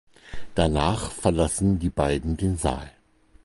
Danach 0.55 1.11
verlassen 1.11 1.77
die 1.77 1.91
beiden 1.91 2.35
den 2.35 2.57
Saal. 2.57 2.91